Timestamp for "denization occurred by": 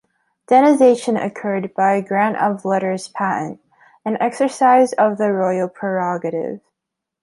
0.47-1.93